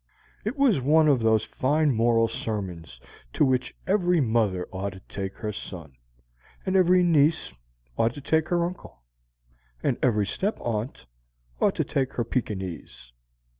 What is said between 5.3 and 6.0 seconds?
her son,